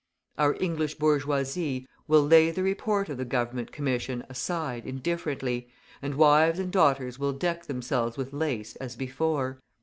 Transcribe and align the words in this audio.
Our 0.39 0.57
English 0.59 0.95
bourgeoisie 0.95 1.87
will 2.07 2.23
lay 2.23 2.49
the 2.49 2.63
report 2.63 3.07
of 3.09 3.17
the 3.17 3.23
Government 3.23 3.71
Commission 3.71 4.25
aside 4.31 4.87
indifferently, 4.87 5.69
and 6.01 6.15
wives 6.15 6.57
and 6.57 6.71
daughters 6.71 7.19
will 7.19 7.33
deck 7.33 7.67
themselves 7.67 8.17
with 8.17 8.33
lace 8.33 8.75
as 8.77 8.95
before. 8.95 9.61